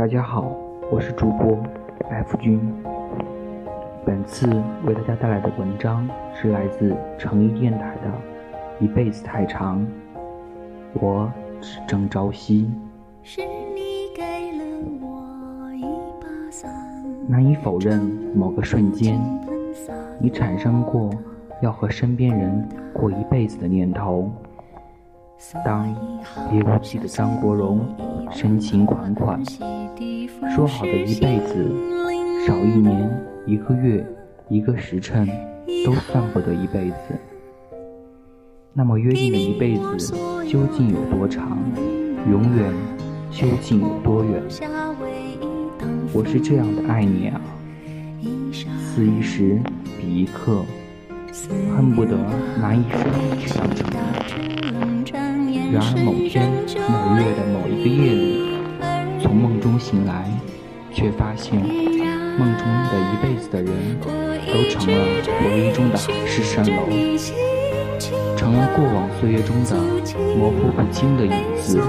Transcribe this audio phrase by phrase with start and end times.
[0.00, 0.50] 大家好，
[0.90, 1.58] 我是主播
[2.08, 2.58] F 君。
[4.02, 4.46] 本次
[4.86, 8.08] 为大家带来的文章是来自诚意电台的
[8.82, 9.78] 《一辈子太长》，
[10.94, 11.30] 我
[11.60, 12.70] 只争朝夕。
[17.28, 18.00] 难以否认，
[18.34, 19.20] 某个瞬间，
[20.18, 21.10] 你产生过
[21.60, 24.30] 要和身边人过一辈子的念头。
[25.64, 25.94] 当
[26.50, 27.80] 别无忌的张国荣
[28.30, 29.42] 深情款款
[30.54, 31.66] 说好的一辈子，
[32.46, 33.10] 少一年、
[33.46, 34.06] 一个月、
[34.48, 35.26] 一个时辰
[35.84, 36.96] 都算不得一辈子。
[38.74, 40.12] 那么约定的一辈子
[40.46, 41.58] 究竟有多长？
[42.30, 42.72] 永远
[43.30, 44.42] 究竟有多远？
[46.12, 47.40] 我是这样的爱你啊，
[48.78, 49.58] 似一时
[49.98, 50.62] 彼一刻，
[51.74, 52.16] 恨不得
[52.60, 53.88] 拿一生去当成。
[55.72, 56.50] 然而某天
[56.88, 58.58] 某月的某一个夜里，
[59.22, 60.28] 从梦中醒来，
[60.92, 64.98] 却发现梦中的一辈子的人都成了
[65.38, 66.90] 回忆中的海市蜃楼，
[68.36, 69.76] 成了过往岁月中的
[70.36, 71.80] 模糊不清的影子。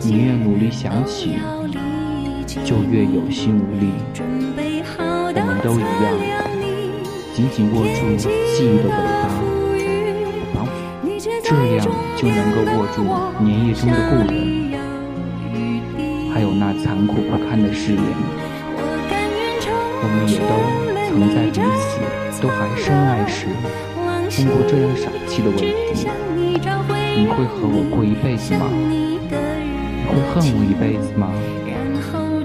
[0.00, 1.38] 你越努力想起，
[2.62, 3.88] 就越有心无力。
[4.98, 6.12] 我们都一样，
[7.32, 8.28] 紧紧握住记
[8.66, 9.43] 忆的尾巴。
[11.46, 13.04] 这样就能够握住
[13.44, 14.72] 年夜中的故人，
[16.32, 18.02] 还有那残酷不堪的誓言。
[20.00, 20.56] 我们也都
[21.06, 23.44] 曾在彼此都还深爱时，
[24.30, 25.64] 经过这样傻气的问题：
[27.14, 28.66] 你会和我过一辈子吗？
[28.72, 29.20] 你
[30.08, 31.28] 会恨我一辈子吗？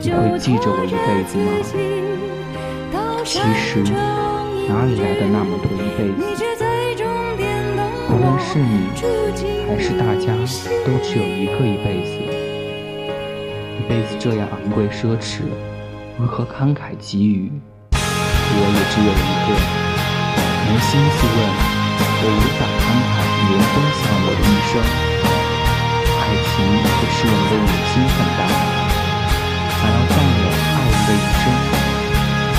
[0.02, 1.48] 你会记着我一辈子吗？
[3.24, 3.80] 其实
[4.68, 6.44] 哪里来的那么多一辈子？
[8.20, 8.92] 无论是你
[9.66, 10.36] 还是大家，
[10.84, 12.20] 都只有一个一辈子。
[13.80, 15.48] 一辈子这样昂贵奢侈，
[16.18, 17.50] 如何慷慨给予？
[17.96, 17.96] 我
[18.76, 19.56] 也只有一个。
[20.68, 21.40] 扪心自问，
[22.20, 24.84] 我无法慷慨与人分享我的一生。
[26.20, 28.42] 爱情会使我们的野心很大，
[29.80, 31.42] 想要占有爱人的一生。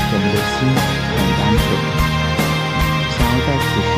[0.09, 1.69] 我们的心很单纯，
[3.13, 3.93] 想要在此时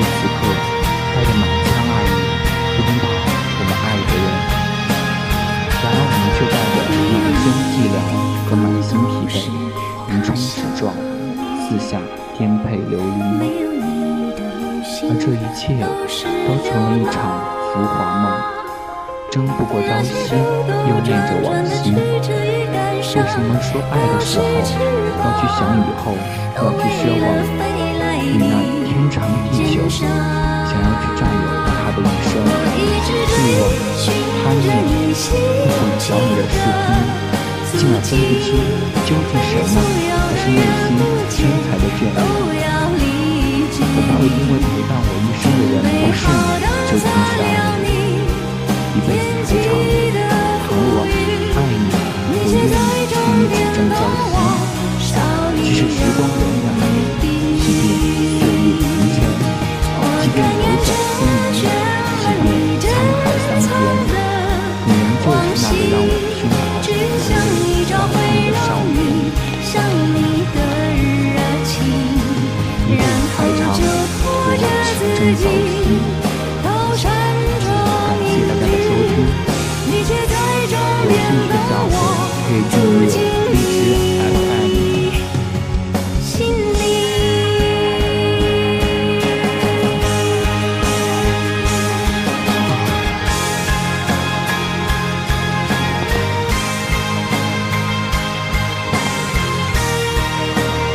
[15.82, 17.14] 都成了一场
[17.72, 18.24] 浮华梦，
[19.30, 20.10] 争不过朝夕，
[20.88, 21.92] 又念着往昔。
[23.14, 26.02] 为什么说爱的时候要去想以后，
[26.56, 27.24] 要去奢望
[28.24, 28.42] 与那
[28.86, 29.14] 天长
[29.50, 29.76] 地久？
[29.88, 32.32] 想要去占有他的一生，
[33.36, 33.62] 欲望、
[34.42, 34.88] 贪念、不
[35.68, 36.90] 混淆你的视听，
[37.76, 38.48] 进而分不清
[39.04, 40.91] 究竟什么才是内心
[56.14, 56.80] 光荏苒，
[57.20, 59.16] 即便岁月无前。
[60.20, 62.46] 即便游走风雨，
[62.78, 63.48] 即便沧海桑
[64.06, 64.10] 田，
[64.86, 65.28] 你仍旧
[66.82, 69.00] 是那个让我胸口回忆放纵的
[69.62, 70.20] 少年。
[70.22, 70.56] 一辈
[71.62, 71.74] 子
[73.32, 73.60] 太长，
[74.24, 74.62] 我只
[75.16, 75.80] 争朝夕。
[79.82, 81.94] 感谢大家的收听，有兴趣的小伙
[82.44, 83.04] 可以订阅
[83.50, 84.11] 荔枝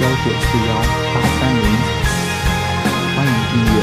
[0.08, 0.72] 幺九四幺
[1.14, 1.62] 八三零，
[3.14, 3.78] 欢迎订阅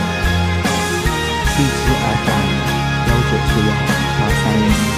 [1.58, 1.84] 荔枝
[2.24, 2.48] FM
[3.08, 3.70] 幺九四幺
[4.18, 4.93] 八三零。